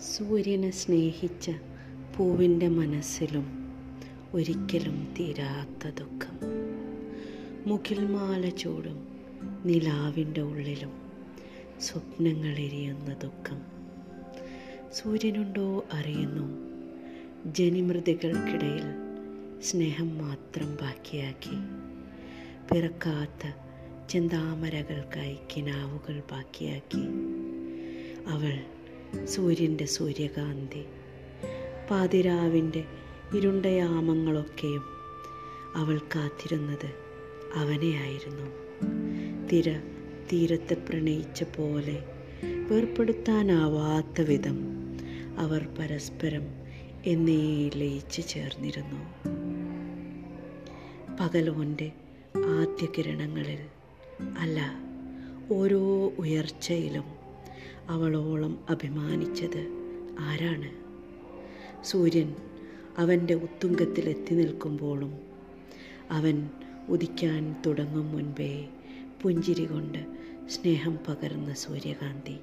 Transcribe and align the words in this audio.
സൂര്യനെ 0.00 0.70
സ്നേഹിച്ച 0.70 1.50
പൂവിന്റെ 2.16 2.68
മനസ്സിലും 2.68 3.72
ഒരിക്കലും 4.34 5.14
തീരാത്ത 5.20 5.94
ദുഃഖം. 5.94 6.38
മുകിൽമാല 7.66 8.48
ചൂടും 8.48 9.08
നിലാവിന്റെ 9.64 10.40
ഉള്ളിലും 10.40 10.92
സ്വപ്നങ്ങൾ 11.80 12.58
എരിയുന്ന 12.58 13.14
ദുഃഖം. 13.14 13.62
സൂര്യനുണ്ടോ 14.94 15.84
അറിയുന്നു. 15.92 16.68
ജനിമൃതികൾക്കിടയിൽ 17.54 18.84
സ്നേഹം 19.62 20.18
മാത്രം 20.18 20.76
ബാക്കിയാക്കി. 20.76 21.54
പിറക്കാത്ത 22.72 23.54
ചെന്താമരകൾക്കായി 24.08 25.38
കിനാവുകൾ 25.56 26.22
ബാക്കിയാക്കി. 26.30 27.02
അവൾ 28.26 28.77
സൂര്യന്റെ 29.24 29.84
സൂര്യകാന്തി 29.84 30.86
പാതിരാവിന്റെ 31.90 32.84
ഇരുണ്ടയാമങ്ങളൊക്കെയും 33.34 34.82
അവൾ 35.76 35.98
കാത്തിരുന്നത് 35.98 36.94
അവനെയായിരുന്നു. 37.54 38.46
തിര 39.48 39.80
തീരത്തെ 40.32 40.74
പ്രണയിച്ച 40.74 41.42
പോലെ 41.42 42.04
വേർപ്പെടുത്താനാവാത്ത 42.70 44.20
വിധം 44.20 44.58
അവർ 45.38 45.68
പരസ്പരം 45.78 46.42
എന്നേ 47.06 47.70
ലയിച്ചു 47.76 48.20
ചേർന്നിരുന്നു. 48.20 49.00
പകലോന്റെ 51.20 51.92
ആദ്യ 52.36 52.86
കിരണങ്ങളിൽ 52.86 53.58
അല്ല 54.38 54.60
ഓരോ 55.52 56.12
ഉയർച്ചയിലും 56.18 57.17
അവളോളം 57.88 58.58
അഭിമാനിച്ചത് 58.68 59.68
ആരാണ്? 60.18 60.88
സൂര്യൻ 61.84 62.34
അവന്റെ 62.98 63.34
ഉത്തുംഗത്തിലെത്തി 63.34 64.34
നിൽക്കുമ്പോഴും 64.34 65.18
അവൻ 66.10 66.50
ഉദിക്കാൻ 66.88 67.56
തുടങ്ങും 67.66 68.12
മുൻപേ 68.12 68.68
പുഞ്ചിരി 69.22 69.64
കൊണ്ട് 69.64 69.98
സ്നേഹം 70.48 70.98
പകർന്ന 71.08 71.54
സൂര്യകാന്തി. 71.54 72.38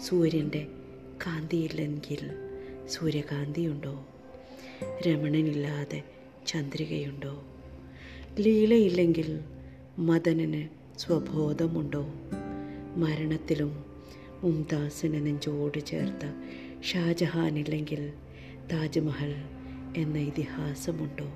സൂര്യന്റെ 0.00 0.66
കാന്തിയില്ലെങ്കിൽ 1.26 2.32
സൂര്യകാന്തിയുണ്ടോ? 2.88 4.06
രമണനില്ലാതെ 5.06 6.02
ചന്ദ്രികയുണ്ടോ? 6.46 7.44
ലീലയില്ലെങ്കിൽ 8.38 9.40
മദനന് 9.98 10.68
സ്വബോധമുണ്ടോ? 10.98 12.06
മരണത്തിലും 12.96 13.93
മുംതാസിനെ 14.44 15.20
നെഞ്ചോട് 15.20 15.86
ചേർത്ത 15.86 16.24
ഷാജഹാനില്ലെങ്കിൽ 16.82 18.12
താജ്മഹൽ 18.72 19.32
എന്ന 19.96 20.18
ഇതിഹാസമുണ്ടോ? 20.18 21.28